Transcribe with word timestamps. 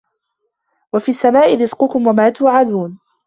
وَفِي 0.93 1.09
السَّماءِ 1.09 1.55
رِزقُكُم 1.61 2.07
وَما 2.07 2.29
توعَدونَ 2.29 2.99